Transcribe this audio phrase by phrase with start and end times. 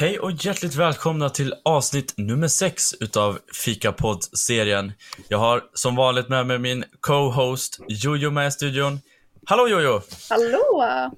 [0.00, 4.92] Hej och hjärtligt välkomna till avsnitt nummer 6 utav Fikapodd-serien.
[5.28, 9.00] Jag har som vanligt med mig min co-host Jojo med i studion.
[9.46, 10.00] Hallå Jojo!
[10.30, 11.12] Hallå!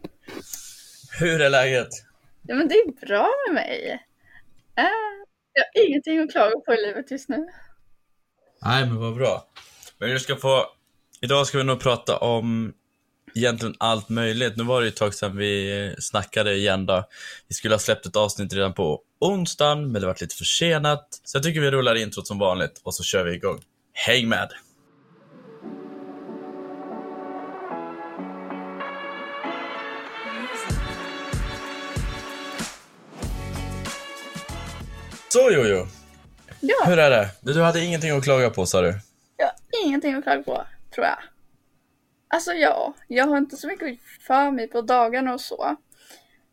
[1.21, 1.89] Hur är läget?
[2.43, 4.07] Ja men det är bra med mig.
[4.77, 4.85] Äh,
[5.53, 7.49] jag har ingenting att klaga på i livet just nu.
[8.63, 9.47] Nej men vad bra.
[9.99, 10.67] Men vi ska få...
[11.21, 12.73] Idag ska vi nog prata om
[13.35, 14.57] egentligen allt möjligt.
[14.57, 17.05] Nu var det ett tag sedan vi snackade igen då.
[17.49, 21.21] Vi skulle ha släppt ett avsnitt redan på onsdagen, men det var lite försenat.
[21.25, 23.61] Så jag tycker vi rullar introt som vanligt och så kör vi igång.
[23.93, 24.49] Häng med!
[35.29, 35.87] Så Jojo,
[36.61, 37.29] Ja, hur är det?
[37.41, 39.01] Du hade ingenting att klaga på sa du?
[39.37, 41.17] jag har ingenting att klaga på, tror jag.
[42.33, 45.77] Alltså ja, jag har inte så mycket för mig på dagarna och så.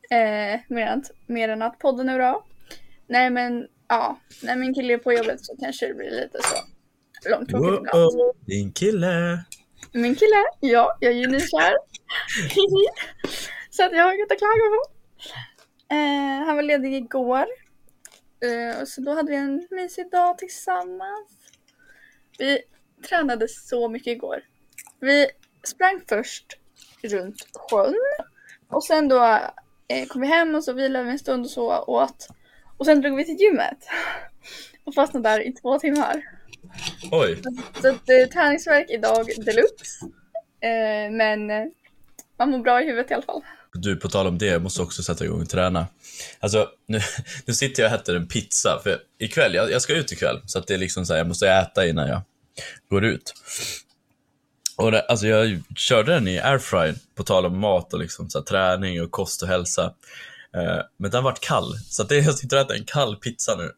[0.09, 2.45] Eh, mer, än, mer än att podden är bra.
[3.07, 6.55] Nej men ja, när min kille är på jobbet så kanske det blir lite så
[7.29, 8.13] långtråkigt ibland.
[8.13, 9.43] Wow, din kille.
[9.91, 11.73] Min kille, ja, jag är ju nykär.
[13.69, 14.83] så att jag har inget att klaga på.
[15.93, 17.45] Eh, han var ledig igår.
[18.43, 21.29] Eh, så då hade vi en mysig dag tillsammans.
[22.37, 22.61] Vi
[23.09, 24.43] tränade så mycket igår.
[24.99, 25.27] Vi
[25.67, 26.45] sprang först
[27.03, 27.95] runt sjön.
[28.69, 29.39] Och sen då
[29.87, 32.27] eh, kom vi hem och så vilade vi en stund och så åt.
[32.77, 33.77] Och sen drog vi till gymmet.
[34.83, 36.23] Och fastnade där i två timmar.
[37.11, 37.41] Oj,
[37.81, 40.05] Så att, eh, träningsverk idag deluxe.
[40.61, 41.47] Eh, men
[42.39, 43.41] man mår bra i huvudet i alla fall.
[43.73, 45.87] du på tal om det, jag måste också sätta igång och träna.
[46.39, 46.99] Alltså, nu,
[47.45, 50.59] nu sitter jag och äter en pizza, för ikväll, jag, jag ska ut ikväll, så
[50.59, 52.21] att det är liksom så här, jag måste äta innan jag
[52.89, 53.33] går ut.
[54.77, 58.37] Och det, alltså jag körde den i airfryer, på tal om mat och liksom så
[58.37, 59.93] här, träning och kost och hälsa.
[60.55, 63.55] Eh, men den vart kall, så att det, jag sitter och äter en kall pizza
[63.55, 63.71] nu.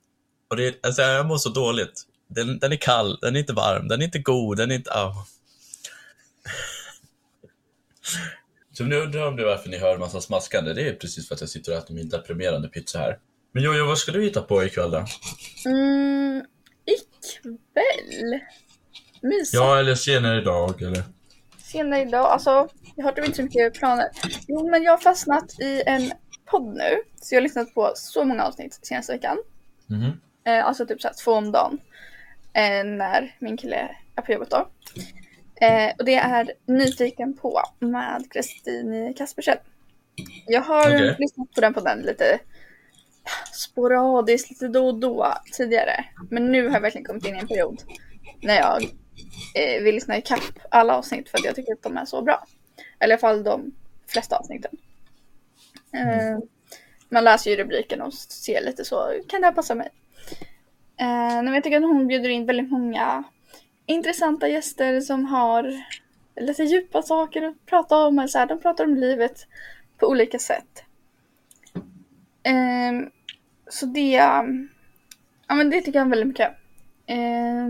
[0.49, 2.03] Och det, alltså jag mår så dåligt.
[2.27, 4.89] Den, den är kall, den är inte varm, den är inte god, den är inte...
[4.89, 5.23] Oh.
[8.73, 10.73] Så nu undrar om det är varför ni hör en massa smaskande.
[10.73, 13.19] Det är precis för att jag sitter och äter min deprimerande pizza här.
[13.51, 15.05] Men Jojo, vad ska du hitta på ikväll då?
[15.65, 16.45] Mm,
[16.85, 18.39] ikväll?
[19.21, 19.53] Mysigt.
[19.53, 21.03] Ja, eller senare idag, eller?
[21.57, 24.07] Senare idag, alltså jag har typ inte så mycket planer.
[24.47, 26.11] Jo men jag har fastnat i en
[26.45, 26.97] podd nu.
[27.21, 29.37] Så jag har lyssnat på så många avsnitt senaste veckan.
[29.87, 30.11] Mhm.
[30.45, 31.79] Eh, alltså typ såhär två om dagen.
[32.53, 34.69] Eh, när min kille är på jobbet då.
[35.61, 39.57] Eh, och det är Nyfiken på med Kristin Kaspersen.
[40.47, 41.15] Jag har Okej.
[41.19, 42.39] lyssnat på den på den lite
[43.53, 46.05] sporadiskt, lite då och då tidigare.
[46.29, 47.81] Men nu har jag verkligen kommit in i en period
[48.41, 48.83] när jag
[49.55, 52.45] Eh, vill lyssna ikapp alla avsnitt för att jag tycker att de är så bra.
[52.99, 53.71] Eller i alla fall de
[54.07, 54.71] flesta avsnitten.
[55.93, 56.39] Eh,
[57.09, 59.89] man läser ju rubriken och ser lite så, kan det här passa mig?
[60.99, 63.23] Eh, men jag tycker att hon bjuder in väldigt många
[63.85, 65.83] intressanta gäster som har
[66.35, 68.27] lite djupa saker att prata om.
[68.27, 69.47] Så här, de pratar om livet
[69.97, 70.83] på olika sätt.
[72.43, 73.09] Eh,
[73.69, 74.11] så det,
[75.47, 76.51] ja, men det tycker jag väldigt mycket.
[77.05, 77.67] Eh,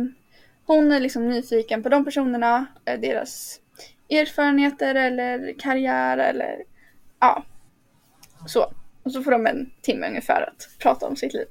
[0.69, 3.59] hon är liksom nyfiken på de personerna, eh, deras
[4.09, 6.55] erfarenheter eller karriär eller
[7.19, 7.45] ja,
[8.47, 8.73] så.
[9.03, 11.45] Och så får de en timme ungefär att prata om sitt liv.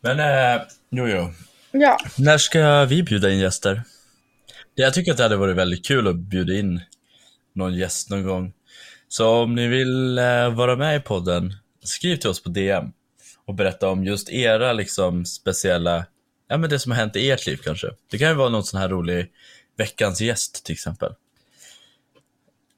[0.00, 1.28] Men eh, Jojo,
[1.72, 3.82] Ja, när ska vi bjuda in gäster?
[4.74, 6.80] Jag tycker att det hade varit väldigt kul att bjuda in
[7.54, 8.52] någon gäst någon gång.
[9.08, 11.54] Så om ni vill eh, vara med i podden,
[11.84, 12.92] skriv till oss på DM
[13.46, 16.06] och berätta om just era liksom speciella,
[16.54, 17.90] ja men det som har hänt i ert liv kanske.
[18.10, 19.32] Det kan ju vara någon sån här rolig
[19.76, 21.14] veckans gäst till exempel.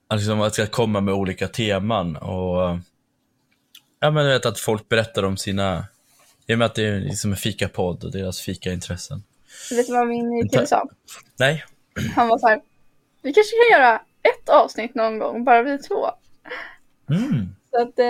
[0.09, 2.78] Alltså att ska komma med olika teman och
[4.00, 5.84] ja men du vet att folk berättar om sina,
[6.47, 9.22] i och med att det är liksom en fikapodd och deras fikaintressen.
[9.70, 10.88] vet du vad min kille sa?
[11.38, 11.65] Nej,
[12.15, 12.60] Han var så här,
[13.22, 16.06] vi kanske kan göra ett avsnitt någon gång, bara vi två.
[17.10, 17.48] mm.
[17.70, 18.06] Så att, eh,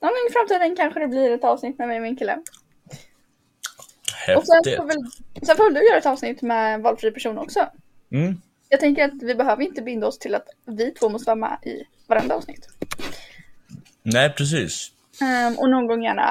[0.00, 2.38] ja men i framtiden kanske det blir ett avsnitt med mig och min kille.
[4.36, 4.76] Och sen häftigt.
[4.76, 4.96] får, väl,
[5.46, 7.66] sen får väl du göra ett avsnitt med valfri person också.
[8.12, 8.40] Mm.
[8.68, 11.58] Jag tänker att vi behöver inte binda oss till att vi två måste vara med
[11.62, 12.68] i varenda avsnitt.
[14.02, 14.90] Nej, precis.
[15.20, 16.22] Ehm, och någon gång gärna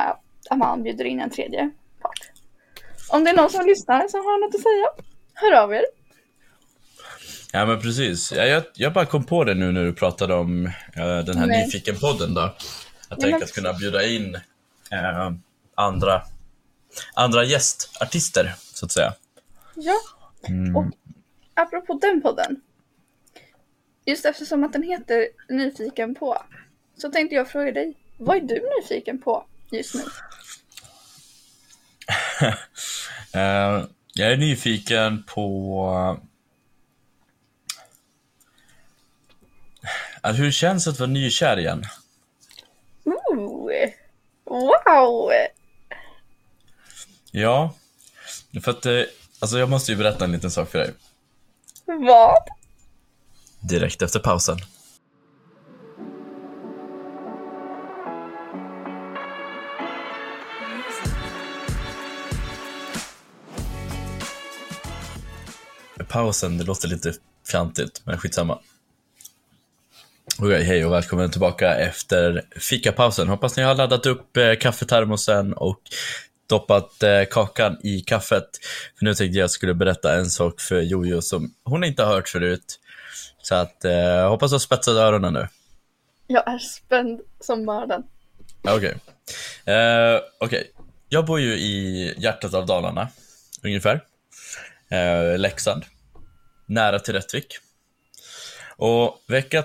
[0.49, 1.69] att man bjuder in en tredje
[2.01, 2.19] part.
[3.09, 5.83] Om det är någon som lyssnar som har något att säga, hör av er.
[7.53, 8.31] Ja, men precis.
[8.31, 11.47] Jag, jag, jag bara kom på det nu när du pratade om eh, den här
[11.47, 11.65] Nej.
[11.65, 12.41] Nyfiken-podden då.
[12.41, 12.55] Att
[13.09, 14.35] Ja, tänka men- att kunna bjuda in
[14.91, 15.31] eh,
[15.75, 16.21] andra,
[17.13, 19.13] andra gästartister, så att säga.
[19.75, 19.95] Ja,
[20.47, 20.75] Mm.
[20.75, 20.85] Och-
[21.53, 22.61] apropå den podden.
[24.05, 26.37] Just eftersom att den heter Nyfiken på.
[26.97, 30.01] Så tänkte jag fråga dig, Vad är du nyfiken på just nu?
[33.33, 36.17] Eh, jag är nyfiken på
[40.23, 41.83] uh, hur det känns att vara nykär igen.
[43.03, 43.71] Ooh.
[44.45, 45.31] Wow!
[47.31, 47.73] Ja,
[48.63, 49.01] för att eh,
[49.39, 50.93] alltså jag måste ju berätta en liten sak för dig.
[51.85, 52.37] Vad?
[53.59, 54.57] Direkt efter pausen.
[66.09, 67.13] Pausen, det låter lite
[67.47, 68.59] fjantigt, men skitsamma.
[70.39, 73.27] Okej, hej och välkommen tillbaka efter fikapausen.
[73.27, 75.81] Hoppas ni har laddat upp eh, kaffetermosen och
[76.51, 78.49] doppat eh, kakan i kaffet.
[78.99, 82.29] För nu tänkte jag skulle berätta en sak för Jojo som hon inte har hört
[82.29, 82.79] förut.
[83.41, 85.47] Så att eh, hoppas du har spetsat öronen nu.
[86.27, 88.03] Jag är spänd som mörden.
[88.61, 88.95] Okej.
[89.65, 90.71] Eh, Okej.
[91.09, 93.07] Jag bor ju i hjärtat av Dalarna,
[93.63, 94.03] ungefär.
[94.89, 95.83] Eh, Leksand.
[96.65, 97.57] Nära till Rättvik.
[98.77, 99.63] Och vecka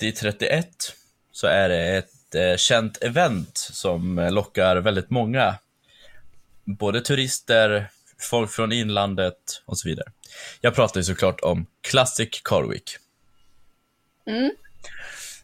[0.00, 0.64] 30-31
[1.32, 5.54] så är det ett eh, känt event som lockar väldigt många.
[6.66, 10.12] Både turister, folk från inlandet och så vidare.
[10.60, 12.96] Jag pratar ju såklart om Classic Car Week.
[14.26, 14.50] Mm.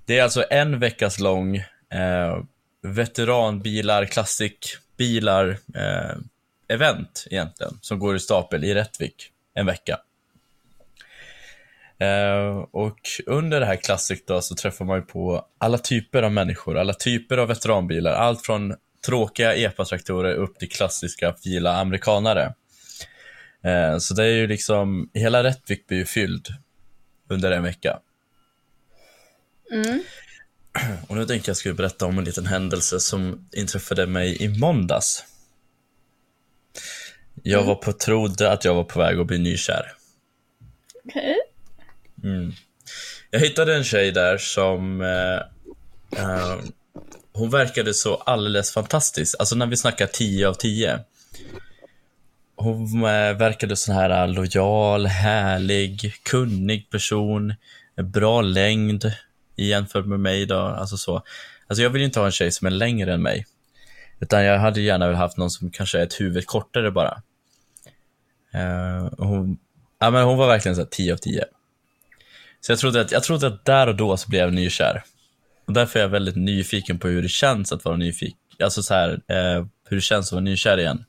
[0.06, 1.56] Det är alltså en veckas lång
[1.90, 2.42] eh,
[2.82, 6.16] veteranbilar, klassikbilar eh,
[6.68, 9.98] event egentligen, som går i stapel i Rättvik en vecka.
[11.98, 16.32] Eh, och under det här Classic då så träffar man ju på alla typer av
[16.32, 18.74] människor, alla typer av veteranbilar, allt från
[19.06, 22.54] tråkiga epatraktorer upp till klassiska fila amerikanare.
[23.64, 26.48] Eh, så det är ju liksom, hela Rättvik blir ju fylld
[27.28, 27.98] under en vecka.
[29.72, 30.02] Mm.
[31.08, 35.24] Och nu tänkte jag skulle berätta om en liten händelse som inträffade mig i måndags.
[37.42, 37.66] Jag Mm.
[37.68, 39.92] var på, trodde att jag var på väg att bli nykär.
[41.04, 41.36] Okej.
[42.24, 42.52] Mm.
[43.30, 45.36] Jag hittade en tjej där som eh,
[46.22, 46.58] eh,
[47.32, 51.00] hon verkade så alldeles fantastisk, alltså när vi snackar 10 av 10
[52.56, 57.54] Hon eh, verkade så här eh, lojal, härlig, kunnig person.
[57.96, 59.12] Bra längd
[59.56, 61.22] jämfört med mig då, alltså så.
[61.66, 63.46] Alltså jag vill inte ha en tjej som är längre än mig.
[64.20, 67.22] Utan jag hade gärna velat haft någon som kanske är ett huvud kortare bara.
[68.54, 69.58] Uh, hon,
[69.98, 71.44] ja, men hon var verkligen så här 10 av 10
[72.60, 75.02] så jag trodde, att, jag trodde att där och då så blev jag nykär.
[75.66, 78.38] Och därför är jag väldigt nyfiken på hur det känns att vara nyfiken.
[78.62, 81.04] Alltså så här, eh, hur det känns att vara nykär igen.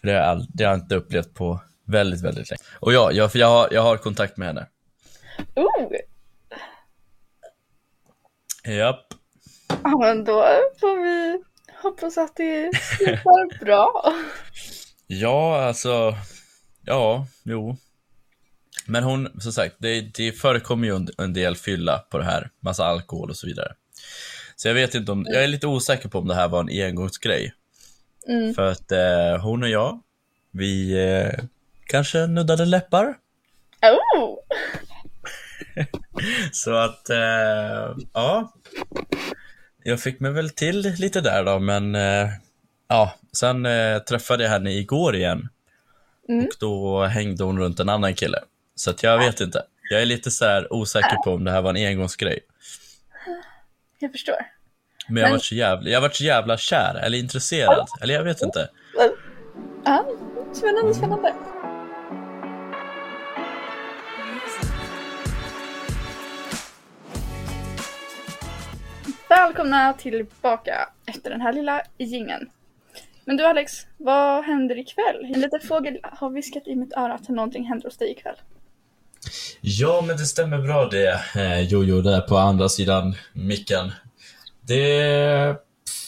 [0.00, 2.60] För det har jag, all, det har jag inte upplevt på väldigt, väldigt länge.
[2.80, 4.66] Och ja, jag, för jag, har, jag har kontakt med henne.
[5.54, 5.92] Oh!
[8.76, 9.06] Japp.
[9.82, 10.46] Ja, men då
[10.80, 11.42] får vi
[11.82, 14.14] hoppas att det slutar bra.
[15.06, 16.14] Ja, alltså.
[16.84, 17.76] Ja, jo.
[18.86, 22.50] Men hon, som sagt, det, det förekommer ju en, en del fylla på det här.
[22.60, 23.72] Massa alkohol och så vidare.
[24.56, 26.86] Så jag vet inte om, jag är lite osäker på om det här var en
[26.86, 27.52] engångsgrej.
[28.28, 28.54] Mm.
[28.54, 30.00] För att eh, hon och jag,
[30.50, 31.44] vi eh,
[31.86, 33.14] kanske nuddade läppar.
[33.82, 34.38] Oh!
[36.52, 38.52] Så att, eh, ja.
[39.82, 42.28] Jag fick mig väl till lite där då, men eh,
[42.88, 45.48] ja, sen eh, träffade jag henne igår igen.
[46.28, 46.44] Mm.
[46.44, 48.38] Och då hängde hon runt en annan kille.
[48.76, 49.62] Så jag vet inte.
[49.90, 52.40] Jag är lite så här osäker på om det här var en engångsgrej.
[53.98, 54.36] Jag förstår.
[55.08, 57.86] Men jag Men- varit så jävla, jag varit så jävla kär, eller intresserad.
[58.00, 58.68] Eller jag vet inte.
[59.84, 60.06] Ja,
[60.52, 61.34] spännande, spännande.
[69.28, 72.50] Välkomna tillbaka efter den här lilla gingen.
[73.24, 75.32] Men du Alex, vad händer ikväll?
[75.34, 78.36] En liten fågel har viskat i mitt öra att någonting händer hos dig ikväll.
[79.60, 83.92] Ja, men det stämmer bra det, eh, Jojo, där på andra sidan micken.
[84.60, 85.56] Det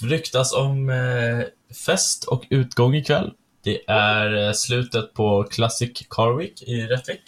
[0.03, 1.47] ryktas om eh,
[1.87, 3.33] fest och utgång ikväll.
[3.65, 7.23] Det är eh, slutet på Classic Car Week i Rättvik.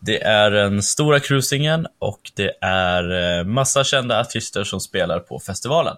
[0.00, 5.96] Det är den stora cruisingen och det är massa kända artister som spelar på festivalen.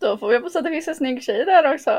[0.00, 1.90] Då får vi hoppas att det finns en snygg tjej där också.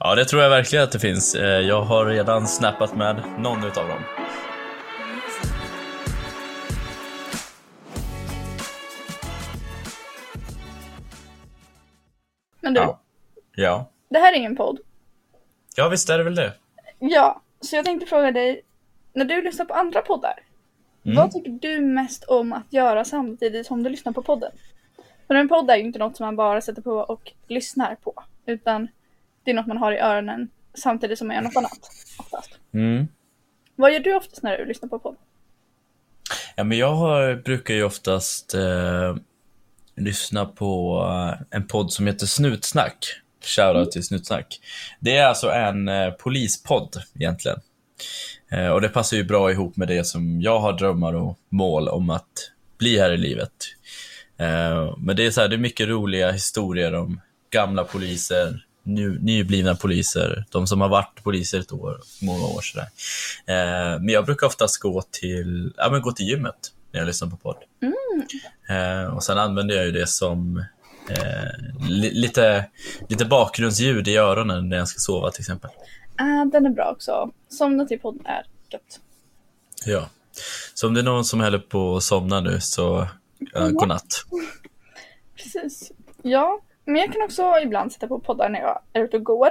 [0.00, 1.34] Ja, det tror jag verkligen att det finns.
[1.62, 4.02] Jag har redan snappat med någon utav dem.
[12.68, 13.00] Men du, Ja.
[13.54, 13.90] Ja.
[14.08, 14.78] det här är ingen podd.
[15.76, 16.52] Ja, visst är det väl det.
[16.98, 18.62] Ja, så jag tänkte fråga dig,
[19.12, 20.34] när du lyssnar på andra poddar,
[21.04, 21.16] Mm.
[21.16, 24.52] vad tycker du mest om att göra samtidigt som du lyssnar på podden?
[25.26, 28.14] För en podd är ju inte något som man bara sätter på och lyssnar på.
[28.46, 28.88] Utan
[29.44, 31.90] det är något man har i öronen samtidigt som man gör något annat.
[32.18, 32.58] Oftast.
[32.72, 33.08] Mm.
[33.76, 35.16] Vad gör du oftast när du lyssnar på podd?
[36.56, 39.16] Ja, men jag har, brukar ju oftast eh,
[39.98, 43.06] lyssna på eh, en podd som heter Snutsnack.
[43.44, 44.60] Shoutout till Snutsnack.
[45.00, 47.60] Det är alltså en eh, polispodd egentligen.
[48.50, 51.88] Eh, och det passar ju bra ihop med det som jag har drömmar och mål
[51.88, 53.52] om att bli här i livet.
[54.98, 59.74] Men det är, så här, det är mycket roliga historier om gamla poliser, nu, nyblivna
[59.74, 62.88] poliser, de som har varit poliser ett år, många år sådär.
[63.98, 67.36] Men jag brukar oftast gå till, ja, men gå till gymmet när jag lyssnar på
[67.36, 67.56] podd.
[68.68, 70.64] Eh, och sen använder jag ju det som
[71.10, 72.70] eh, li, lite,
[73.08, 75.70] lite bakgrundsljud i öronen när jag ska sova till exempel.
[76.16, 77.30] Ah, den är bra också.
[77.48, 79.00] Somna till podden är gött.
[79.84, 80.08] Ja.
[80.74, 83.00] Så om det är någon som håller på att somna nu så
[83.56, 84.24] uh, godnatt.
[85.36, 85.92] Precis.
[86.22, 89.48] Ja, men jag kan också ibland sätta på poddar när jag är ute och går.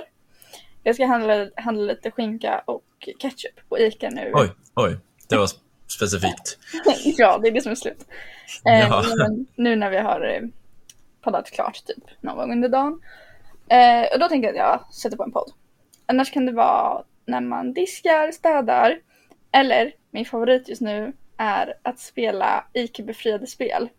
[0.83, 2.83] Jag ska handla, handla lite skinka och
[3.19, 4.31] ketchup på Ica nu.
[4.33, 4.97] Oj, oj,
[5.29, 5.47] det var
[5.87, 6.57] specifikt.
[7.17, 8.05] ja, det är det som är slut.
[8.65, 9.03] Eh, Ja.
[9.55, 10.41] nu när vi har eh,
[11.23, 13.01] poddat klart typ någon gång under dagen.
[13.69, 15.51] Eh, och då tänkte jag att jag sätter på en podd.
[16.05, 18.97] Annars kan det vara när man diskar, städar.
[19.51, 23.89] Eller min favorit just nu är att spela IQ-befriade spel.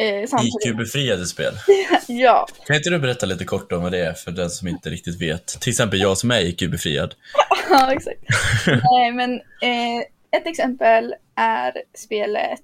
[0.00, 0.22] Eh.
[0.22, 1.52] IQ-befriade spel.
[2.08, 4.90] Ja, Kan inte du berätta lite kort om vad det är för den som inte
[4.90, 5.46] riktigt vet?
[5.46, 7.14] Till exempel jag som är IQ-befriad.
[7.70, 8.20] ja exakt.
[8.66, 12.62] Nej, men eh, ett exempel är spelet,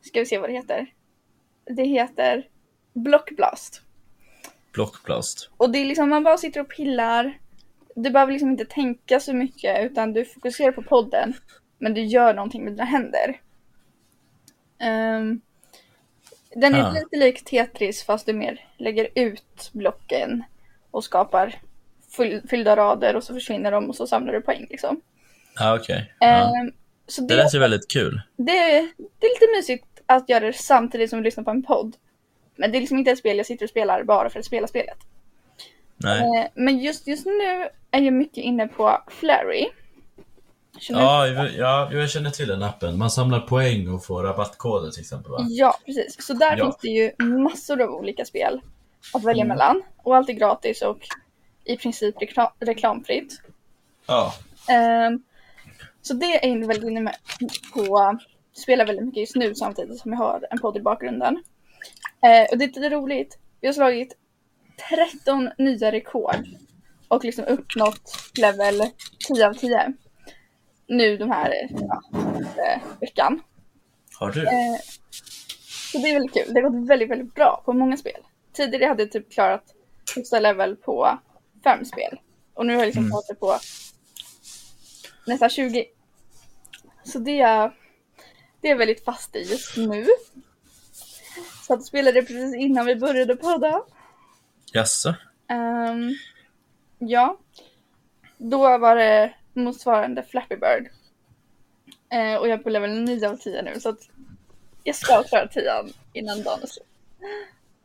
[0.00, 0.86] ska vi se vad det heter.
[1.64, 2.48] Det heter
[2.92, 3.82] Blockblast.
[4.72, 5.50] Blockplast.
[5.56, 7.38] Och det är liksom, man bara sitter och pillar.
[7.94, 11.34] Du behöver liksom inte tänka så mycket utan du fokuserar på podden.
[11.78, 13.40] Men du gör någonting med dina händer.
[14.78, 15.40] Ehm,
[16.54, 16.92] den är Ah.
[16.92, 20.44] lite lik Tetris fast du mer lägger ut blocken
[20.90, 21.54] och skapar
[22.16, 25.00] fyll, fyllda rader och så försvinner de och så samlar du poäng liksom.
[25.58, 26.14] Ja, okej.
[26.20, 26.26] Ja.
[26.26, 26.72] Ehm,
[27.06, 28.20] så Det det, lät ju väldigt kul.
[28.36, 28.52] det,
[29.20, 31.96] det är lite mysigt att göra det samtidigt som du lyssnar på en podd.
[32.56, 34.66] Men det är liksom inte ett spel jag sitter och spelar bara för att spela
[34.66, 34.98] spelet.
[35.96, 36.20] Nej.
[36.20, 39.68] Eh, Men just, just nu är jag mycket inne på Flurry.
[40.88, 42.98] Ja, jag- ja, jag känner till den appen.
[42.98, 45.46] Man samlar poäng och får rabattkoder till exempel va?
[45.48, 46.26] ja, precis.
[46.26, 46.64] Så där Ja.
[46.64, 48.60] finns det ju massor av olika spel
[49.14, 49.48] att välja Mm.
[49.48, 49.82] mellan.
[49.96, 50.98] Och allt är gratis och
[51.64, 53.40] i princip rekla- reklamfritt.
[54.06, 54.34] Ja.
[54.68, 55.22] Ehm,
[56.02, 57.16] så det är jag väldigt inne med
[57.74, 58.18] på.
[58.56, 61.42] Spelar väldigt mycket just nu samtidigt som jag har en podd i bakgrunden.
[62.22, 63.38] Eh, och det är lite roligt.
[63.60, 64.16] Vi har slagit
[65.22, 66.46] 13 nya rekord.
[67.08, 68.82] Och liksom uppnått level
[69.28, 69.92] 10 av 10.
[70.86, 72.02] Nu de här ja,
[72.42, 73.42] eh, veckan.
[74.18, 74.40] Har du?
[74.42, 74.78] Eh,
[75.92, 76.54] så det är väldigt kul.
[76.54, 78.20] Det har gått väldigt, väldigt bra på många spel.
[78.52, 79.64] Tidigare hade jag typ klarat
[80.14, 81.18] högsta level på
[81.64, 82.20] fem spel.
[82.54, 83.10] Och nu har jag liksom Mm.
[83.12, 83.58] fått det på
[85.26, 85.84] nästan 20.
[87.04, 87.72] Så det är,
[88.60, 90.06] det är väldigt fast i just nu.
[91.66, 93.82] Så att spelade precis innan vi började podda.
[94.72, 95.14] Jaså?
[95.48, 96.14] Ehm,
[96.98, 97.38] ja.
[98.38, 100.90] Då var det motsvarande Flappy Bird.
[102.12, 104.08] Eh, och jag är på level 9 av 10 nu så att
[104.84, 105.62] jag ska klara 10
[106.12, 106.86] innan dagen är slut.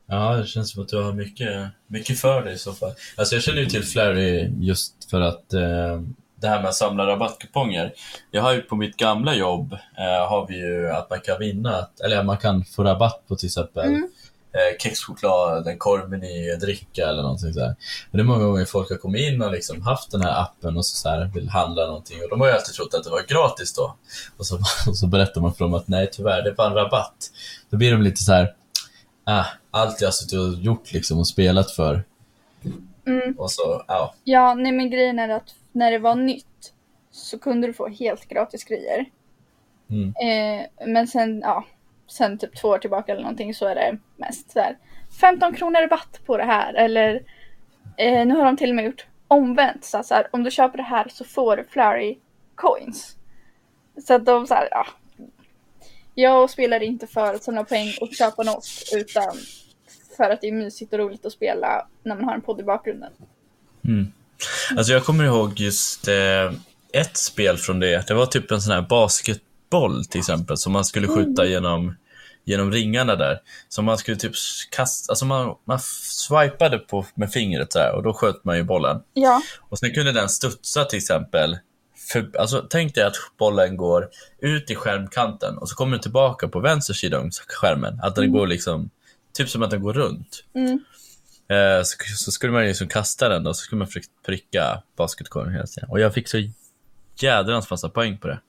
[0.06, 2.92] Ja, det känns som att du har mycket, mycket för dig i så fall.
[3.16, 6.02] Alltså jag känner ju till Flurry just för att eh,
[6.42, 7.94] det här med att samla rabattkuponger.
[8.32, 11.88] Jag har ju på mitt gamla jobb eh, har vi ju att man kan vinna,
[12.04, 14.04] eller man kan få rabatt på till exempel Mm.
[14.54, 17.76] eh, kexchoklad, en korvmeny, en dricka eller någonting sådär.
[18.12, 20.78] Och det är många gånger folk har kommit in och liksom haft den här appen
[20.78, 23.10] och så, så här, vill handla någonting och de har ju alltid trott att det
[23.10, 23.96] var gratis då.
[24.38, 24.56] Och så,
[24.90, 27.32] och så berättar man för dem att nej tyvärr, det är bara en rabatt.
[27.70, 28.54] Då blir de lite så här.
[29.30, 32.04] Ah, allt jag har suttit och gjort liksom och spelat för.
[33.08, 33.36] Mm.
[33.38, 34.14] Och så, ja.
[34.24, 36.74] Ja, nej men grejen är att när det var nytt
[37.12, 39.06] så kunde du få helt gratis grejer.
[39.90, 40.14] Mm.
[40.22, 41.66] Eh, men sen, ja,
[42.08, 44.78] sen typ två år tillbaka eller någonting så är det mest så här
[45.22, 47.24] 15 kronor rabatt på det här eller
[47.98, 50.78] eh, nu har de till och med gjort omvänt så, så här, om du köper
[50.78, 52.18] det här så får du Flurry
[52.56, 53.16] coins.
[54.08, 54.86] Så att de så här, ja.
[56.16, 59.36] Jag spelar inte för att samla poäng och köpa något utan
[60.18, 62.64] för att det är mysigt och roligt att spela när man har en podd i
[62.64, 63.12] bakgrunden.
[63.86, 64.12] Mm.
[64.78, 66.52] Alltså jag kommer ihåg just eh,
[66.94, 68.08] ett spel från det.
[68.08, 71.96] Det var typ en sån här basketboll till exempel som man skulle skjuta genom,
[72.46, 73.40] genom ringarna där.
[73.70, 74.34] Så man skulle typ
[74.72, 78.64] kasta, alltså man, man swipade på med fingret så här och då sköt man ju
[78.64, 79.02] bollen.
[79.14, 81.58] Ja, Och sen kunde den studsa till exempel
[82.12, 84.10] för, alltså, tänk dig att bollen går
[84.40, 88.00] ut i skärmkanten och så kommer den tillbaka på vänster sida om skärmen.
[88.04, 88.90] Att den går liksom,
[89.38, 90.44] typ som att den går runt.
[90.54, 90.80] Mm.
[91.50, 95.54] Eh, så, så skulle man liksom kasta den och så skulle man försöka pricka basketkorgen
[95.54, 95.90] hela tiden.
[95.90, 96.38] Och jag fick så
[97.16, 98.40] jädrans massa poäng på det.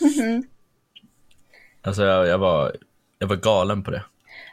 [0.00, 0.44] Mhm.
[1.82, 2.76] Alltså jag, jag, var,
[3.18, 4.04] jag var galen på det.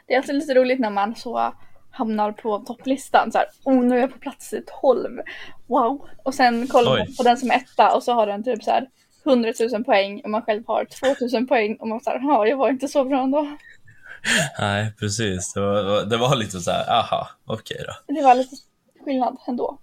[0.06, 1.54] Det är alltid lite roligt när man så
[1.90, 5.20] hamnar på topplistan så här, oh nu är jag på plats 12,
[5.66, 6.08] wow.
[6.22, 8.70] Och sen kollar man på den som är etta och så har den typ så
[8.70, 8.88] här
[9.24, 12.70] 100 000 poäng och man själv har 2000 poäng och man här, ja jag var
[12.70, 13.56] inte så bra ändå.
[14.58, 15.52] Nej, precis.
[15.52, 18.14] Det var, det var lite så här, aha, okej då.
[18.14, 18.56] Det var lite
[19.04, 19.78] skillnad ändå.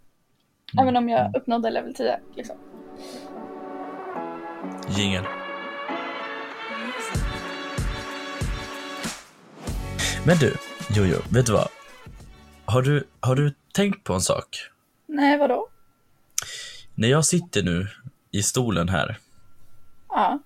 [0.73, 0.83] Mm.
[0.83, 2.55] Även om jag uppnådde level 10 liksom.
[4.89, 5.23] Jingel.
[10.25, 10.55] Men du,
[10.95, 11.67] Jojo, vet du vad?
[12.65, 14.57] Har du, har du tänkt på en sak?
[15.07, 15.67] Nej vadå?
[16.95, 17.87] När jag sitter nu
[18.31, 19.17] i stolen här,
[20.09, 20.39] Ja.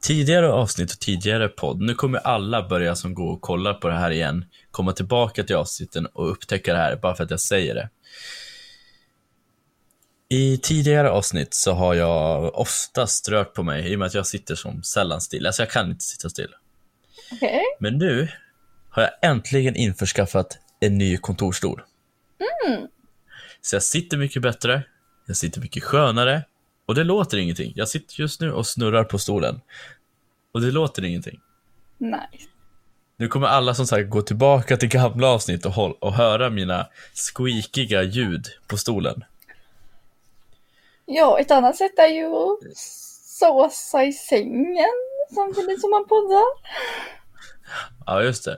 [0.00, 3.94] Tidigare avsnitt och tidigare podd, nu kommer alla börja som går och kollar på det
[3.94, 7.74] här igen, komma tillbaka till avsnitten och upptäcka det här bara för att jag säger
[7.74, 7.88] det.
[10.32, 14.26] I tidigare avsnitt så har jag ofta strök på mig i och med att jag
[14.26, 15.46] sitter som sällan still.
[15.46, 16.54] Alltså jag kan inte sitta still.
[17.32, 17.62] Okej.
[17.80, 18.28] Men nu
[18.90, 21.82] har jag äntligen införskaffat en ny kontorsstol.
[22.66, 22.88] Mm.
[23.60, 24.82] Så jag sitter mycket bättre,
[25.26, 26.42] jag sitter mycket skönare
[26.90, 27.72] och det låter ingenting.
[27.76, 29.60] Jag sitter just nu och snurrar på stolen
[30.52, 31.40] och det låter ingenting.
[31.98, 32.48] Nice.
[33.16, 36.86] Nu kommer alla som sagt gå tillbaka till gamla avsnitt och, håll- och höra mina
[37.34, 39.24] squeakiga ljud på stolen.
[41.06, 44.94] Ja, ett annat sätt är ju att såsa i sängen
[45.34, 46.44] samtidigt som man poddar.
[48.06, 48.56] Ja, just det.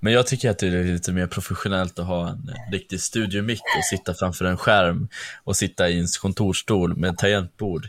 [0.00, 3.84] Men jag tycker att det är lite mer professionellt att ha en riktig studiomick och
[3.84, 5.08] sitta framför en skärm
[5.44, 7.88] och sitta i en kontorsstol med tangentbord.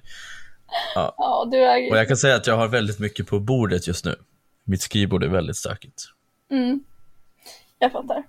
[0.96, 4.06] Ja, du är Och jag kan säga att jag har väldigt mycket på bordet just
[4.06, 4.16] nu.
[4.64, 6.04] Mitt skrivbord är väldigt stökigt.
[6.52, 6.84] Mm.
[7.80, 8.24] Jag fattar.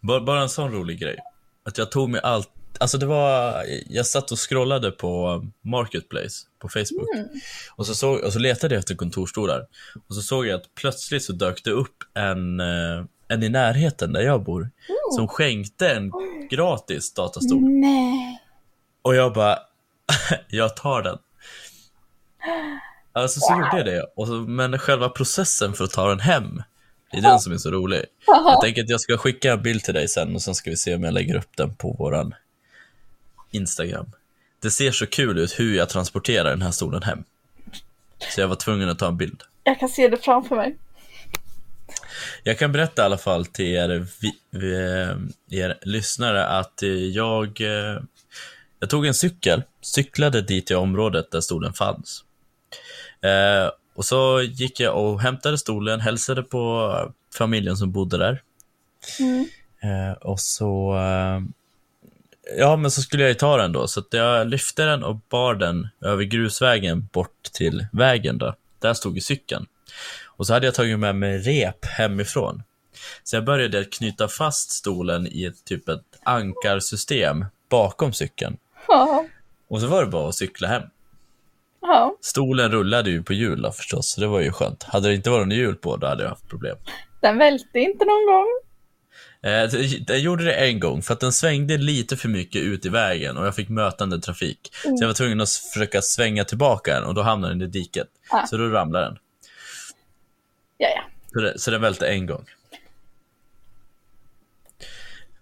[0.26, 1.16] Bara en sån rolig grej.
[1.64, 6.68] Att jag tog mig allt, alltså det var, jag satt och scrollade på Marketplace på
[6.68, 7.14] Facebook.
[7.14, 7.28] Mm.
[7.76, 9.66] Och, så såg, och så letade jag efter kontorsstolar.
[10.08, 14.12] Och så såg jag att plötsligt så dök det upp en, eh, en i närheten
[14.12, 14.70] där jag bor.
[15.16, 16.12] Som skänkte en
[16.50, 17.60] gratis datastol.
[17.62, 18.40] Nej.
[19.02, 19.58] Och jag bara,
[20.48, 21.18] jag tar den.
[23.12, 23.60] Alltså så Wow.
[23.60, 24.06] gjorde jag det.
[24.16, 26.62] Och så, men själva processen för att ta den hem,
[27.12, 28.04] det är den som är så rolig.
[28.26, 30.76] Jag tänker att jag ska skicka en bild till dig sen och sen ska vi
[30.76, 32.34] se om jag lägger upp den på våran
[33.54, 34.06] Instagram.
[34.62, 37.24] Det ser så kul ut hur jag transporterar den här stolen hem.
[38.34, 39.42] Så jag var tvungen att ta en bild.
[39.64, 40.76] Jag kan se det framför mig.
[42.42, 44.34] Jag kan berätta i alla fall till er, vi,
[45.50, 48.00] er lyssnare att eh, jag, eh,
[48.80, 52.24] jag tog en cykel, cyklade dit till området där stolen fanns.
[53.22, 56.94] Eh, och så gick jag och hämtade stolen, hälsade på
[57.34, 58.42] familjen som bodde där.
[59.20, 59.48] Mm.
[59.82, 61.40] Eh, och så, eh,
[62.58, 65.54] ja men så skulle jag ju ta den då, så jag lyfte den och bar
[65.54, 68.54] den över grusvägen bort till vägen då.
[68.78, 69.66] Där stod ju cykeln.
[70.24, 72.62] Och så hade jag tagit med mig rep hemifrån.
[73.22, 78.56] Så jag började knyta fast stolen i ett typ ett ankarsystem bakom cykeln.
[78.88, 79.26] Ja.
[79.68, 80.82] Och så var det bara att cykla hem.
[81.80, 82.16] Ja.
[82.20, 84.82] Stolen rullade ju på hjul då förstås, så det var ju skönt.
[84.82, 86.76] Hade det inte varit något hjul på, då hade jag haft problem.
[87.20, 88.46] Den välte inte någon gång.
[89.44, 92.88] Eh, Den gjorde det en gång för att den svängde lite för mycket ut i
[92.88, 94.58] vägen och jag fick mötande trafik.
[94.82, 98.08] Så jag var tvungen att försöka svänga tillbaka den och då hamnade den i diket.
[98.30, 98.46] Ah.
[98.46, 99.18] Så då ramlade den.
[100.78, 101.02] Ja, ja.
[101.32, 102.44] Så, det, så den välte en gång.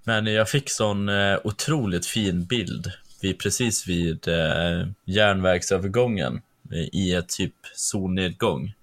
[0.04, 7.14] Men jag fick sån eh, otroligt fin bild vid, precis vid eh, järnvägsövergången eh, i
[7.14, 8.74] ett typ solnedgång.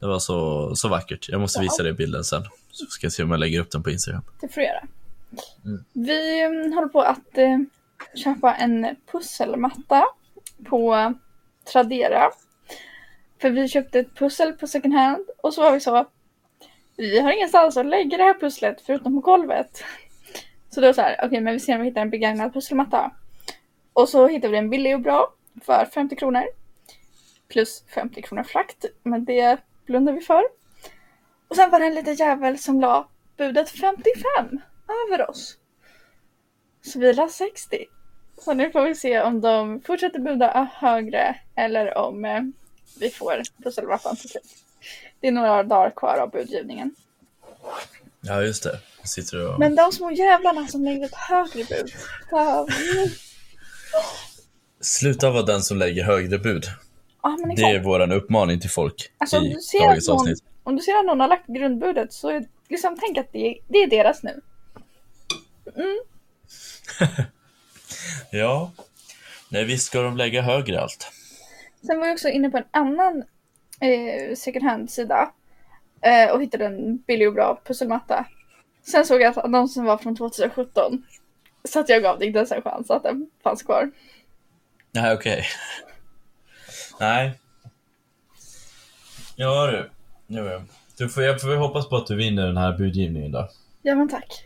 [0.00, 1.28] Det var så, så vackert.
[1.28, 2.44] Jag måste visa dig bilden sen.
[2.78, 4.22] Så ska jag se om jag lägger upp den på Instagram.
[4.40, 4.86] Det får du göra.
[5.64, 5.84] Mm.
[5.92, 7.58] Vi mm, håller på att eh,
[8.14, 10.04] köpa en pusselmatta
[10.64, 11.14] på
[11.72, 12.30] Tradera.
[13.40, 16.06] För vi köpte ett pussel på second hand och så var vi så.
[16.96, 19.84] Vi har ingenstans att lägga det här pusslet förutom på golvet.
[20.70, 23.10] Så då så här, okej men vi ser om vi hittar en begagnad pusselmatta.
[23.92, 26.44] Och så hittade vi en billig och bra för 50 kronor.
[27.48, 30.42] Plus 50 kronor frakt, men det blundar vi för.
[31.48, 34.60] Och sen var det en liten jävel som la budet 55
[35.08, 35.56] över oss.
[36.86, 37.84] Så vi la 60.
[38.44, 42.40] Så nu får vi se om de fortsätter buda högre eller om eh,
[43.00, 44.44] vi får pusselmattan till slut.
[45.20, 46.94] Det är några dagar kvar av budgivningen.
[48.20, 48.78] Ja, just det.
[49.04, 49.58] Sitter och...
[49.58, 51.92] Men de små jävlarna som lägger ett högre bud.
[54.80, 56.64] Sluta vara den som lägger högre bud.
[57.22, 60.42] Ja, Det är vår uppmaning till folk Alltså, i dagens någon, avsnitt.
[60.68, 63.78] Om du ser att någon har lagt grundbudet så är, liksom, tänk att det, det
[63.78, 64.40] är deras nu.
[68.30, 68.72] Ja.
[69.48, 71.12] Nej, visst ska de lägga högre allt.
[71.86, 73.24] Sen var jag också inne på en annan
[73.80, 75.32] eh, second hand-sida
[76.00, 78.26] eh, och hittade en billig och bra pusselmatta.
[78.82, 81.06] Sen såg jag att annonsen var från 2017.
[81.64, 83.90] Så att jag gav det inte ens en chans att den fanns kvar.
[84.90, 85.44] Nej, okej.
[87.00, 87.40] Nej.
[89.36, 89.90] Ja du.
[90.28, 90.60] Jo, ja.
[90.96, 93.48] Du får, jag får hoppas på att du vinner den här budgivningen då.
[93.82, 94.44] Ja men tack.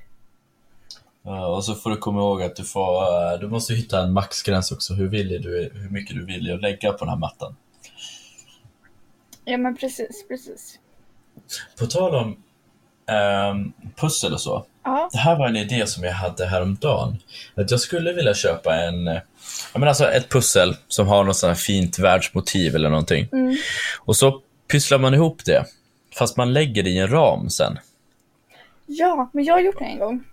[1.23, 4.12] Ja, och så får du komma ihåg att du får, eh, du måste hitta en
[4.12, 4.95] maxgräns också.
[4.95, 7.57] Hur, villig du hur mycket du vill lägga på den här mattan.
[9.45, 10.79] Ja men precis, precis.
[11.79, 12.37] På tal om
[13.07, 14.66] ehm, pussel och så.
[15.12, 17.18] Det här var en idé som jag hade häromdagen.
[17.55, 19.18] Att jag skulle vilja köpa en, eh,
[19.73, 23.29] jag menar alltså ett pussel som har något sånt här fint världsmotiv eller någonting.
[23.33, 23.57] mm.
[23.99, 24.40] Och så
[24.72, 25.64] pysslar man ihop det.
[26.18, 27.78] Fast man lägger det i en ram sen.
[28.87, 30.24] ja men jag har gjort det en gång.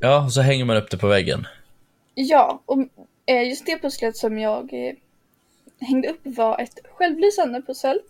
[0.00, 1.46] Ja, och så hänger man upp det på väggen.
[2.14, 2.78] Ja, och
[3.26, 4.94] eh, just det pusslet som jag eh,
[5.80, 8.00] hängde upp var ett självlysande pussel.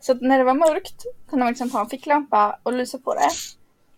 [0.00, 3.14] Så att när det var mörkt kunde man liksom ha en ficklampa och lysa på
[3.14, 3.30] det.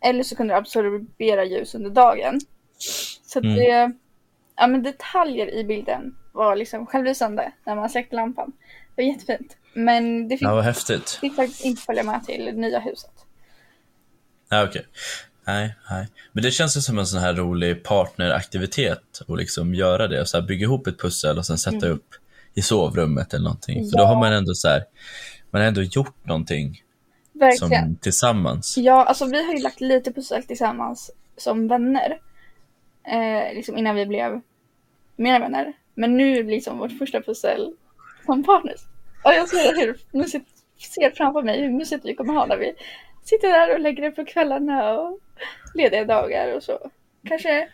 [0.09, 2.41] Eller så kunde det absorbera ljus under dagen.
[3.27, 3.57] Så att Mm.
[3.57, 3.93] det,
[4.57, 8.53] ja men detaljer i bilden var liksom självlysande när man släckte lampan.
[8.99, 9.57] Det var jättefint.
[9.75, 11.11] Men det fick, Ja, vad häftigt.
[11.11, 13.11] fick faktiskt inte följa med till nya huset.
[14.49, 14.87] Ja, okej.
[15.47, 16.09] Nej, nej.
[16.33, 20.27] Men det känns ju som en sån här rolig partneraktivitet att liksom göra det.
[20.27, 21.93] Så här, bygga ihop ett pussel och sen sätta Mm.
[21.93, 22.07] upp
[22.55, 23.91] i sovrummet eller någonting.
[23.91, 24.07] För då Ja.
[24.07, 24.85] har man ändå så här,
[25.51, 26.83] man har ändå gjort någonting
[27.33, 27.85] Verkligen.
[27.85, 28.79] som tillsammans.
[28.79, 32.19] Ja, alltså vi har ju lagt lite pussel tillsammans som vänner.
[33.09, 34.41] Eh, liksom innan vi blev
[35.17, 35.73] mer vänner.
[35.95, 37.73] Men nu liksom vårt första pussel
[38.29, 38.81] som partners.
[39.25, 40.49] Och jag ser hur mysigt,
[40.95, 42.75] ser framför mig hur mysigt vi kommer ha när vi
[43.25, 45.19] sitter där och lägger det på kvällarna och
[45.75, 46.91] lediga dagar och så.
[47.29, 47.69] Kanske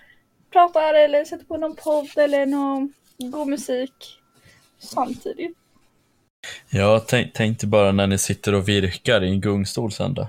[0.52, 4.20] pratar eller sätter på någon podd eller någon god musik
[4.78, 5.56] samtidigt.
[6.70, 10.28] Jag tänk, tänkte bara när ni sitter och virkar i en gungstol sen då.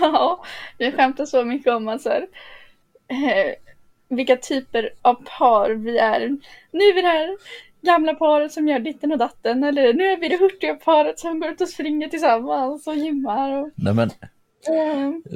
[0.00, 0.44] Ja,
[0.78, 2.26] vi skämtar så mycket om att så här,
[3.08, 3.54] eh,
[4.08, 6.20] vilka typer av par vi är.
[6.70, 7.36] Nu är vi här
[7.84, 11.40] gamla paret som gör ditten och datten eller nu är vi det hurtiga paret som
[11.40, 13.52] går ut och springer tillsammans och gymmar.
[13.52, 14.10] Och, Nej men,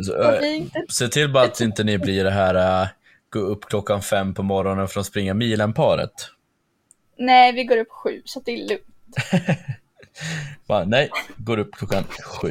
[0.04, 2.88] så, och äh, inte, se till bara att inte ni blir det här äh,
[3.30, 6.12] gå upp klockan fem på morgonen för att springa milen-paret.
[7.18, 9.16] nej, vi går upp sju så det är lugnt.
[10.66, 12.48] Bara, nej, går upp klockan sju.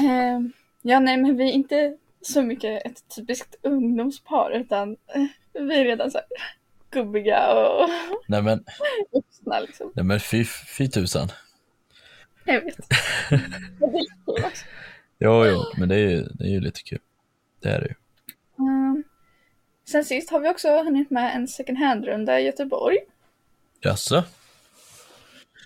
[0.00, 0.40] Eh,
[0.82, 5.84] ja, nej, men vi är inte så mycket ett typiskt ungdomspar utan eh, vi är
[5.84, 6.26] redan så här
[6.92, 7.88] gubbiga och
[8.26, 8.64] Nej men,
[9.12, 9.92] vuxna liksom.
[9.94, 10.44] nej men fy,
[10.78, 11.28] fy tusan.
[12.44, 12.76] Jag vet.
[15.18, 16.98] Jo, jo, men det är ju, det är ju lite kul.
[17.62, 17.94] Det är det ju.
[18.58, 19.04] Mm.
[19.88, 22.98] Sen sist har vi också hunnit med en second hand-runda i Göteborg.
[23.80, 24.24] Jaså?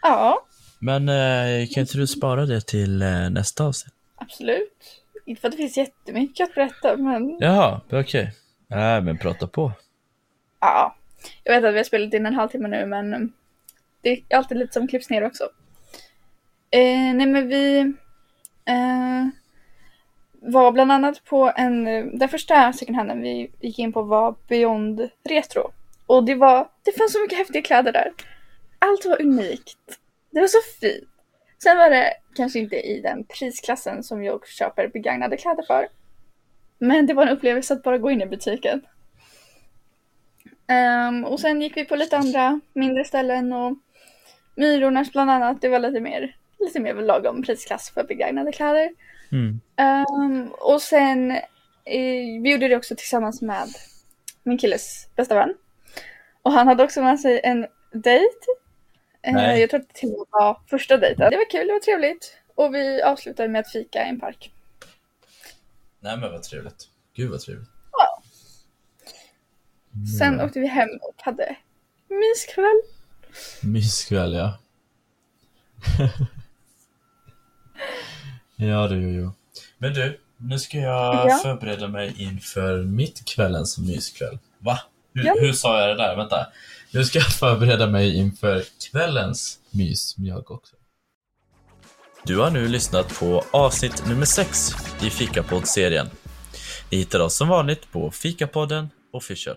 [0.03, 0.47] Ja,
[0.79, 3.95] Men eh, kan inte du spara det till eh, nästa avsnitt?
[4.17, 5.03] absolut.
[5.27, 8.33] Inte för att det finns jättemycket att berätta, men Jaha, okej.
[8.69, 9.73] Nej, men prata på.
[10.61, 10.97] ja.
[11.45, 13.33] Jag vet att vi har spelat in en halvtimme nu, men
[14.03, 15.45] det är alltid lite som klipps ner också.
[16.71, 17.79] Eh, nej, men vi
[18.65, 19.27] eh,
[20.33, 21.85] var bland annat på en,
[22.19, 25.73] den första second handen vi gick in på var Beyond Retro.
[26.07, 28.13] Och det var, det fanns så mycket häftiga kläder där.
[28.79, 29.99] Allt var unikt.
[30.31, 31.09] Det var så fint.
[31.63, 35.89] Sen var det kanske inte i den prisklassen som jag köper begagnade kläder för.
[36.79, 38.83] Men det var en upplevelse att bara gå in i butiken.
[40.69, 43.77] Ehm, och sen gick vi på lite andra mindre ställen och
[44.55, 45.61] Myrornas bland annat.
[45.61, 48.91] Det var lite mer, lite mer lagom prisklass för begagnade kläder.
[49.33, 49.61] Mm.
[49.77, 51.31] Ehm, och sen,
[51.85, 53.69] eh, vi gjorde det också tillsammans med
[54.43, 55.55] min killes bästa vän.
[56.43, 58.37] Och han hade också med sig en dejt.
[59.23, 59.61] Eh, Nej.
[59.61, 61.31] jag tror att det till och med var första dejten.
[61.31, 62.39] Det var kul, det var trevligt.
[62.55, 64.53] Och vi avslutade med att fika i en park.
[66.01, 66.89] Nej, men vad trevligt.
[67.17, 67.76] Gud vad trevligt.
[70.19, 70.47] Sen Mm.
[70.47, 71.57] åkte vi hem och hade
[72.09, 72.81] myskväll.
[73.63, 74.59] Myskväll, ja.
[78.57, 79.33] ja, du, jo, jo.
[79.79, 81.41] Men du, nu ska jag Ja.
[81.43, 84.39] förbereda mig inför mitt kvällens myskväll.
[84.59, 84.81] Va?
[85.15, 85.35] Hur, Ja.
[85.41, 86.17] hur sa jag det där?
[86.17, 86.47] Vänta.
[86.93, 90.77] Nu ska jag förbereda mig inför kvällens mys, jag också.
[92.25, 94.71] Du har nu lyssnat på avsnitt nummer 6
[95.03, 96.11] i Fikapodd-serien.
[96.91, 99.57] Ni hittar oss som vanligt på Fikapodden Official.